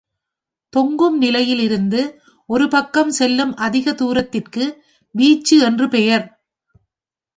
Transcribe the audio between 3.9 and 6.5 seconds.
தூரத்திற்கு வீச்சு என்று பெயர்.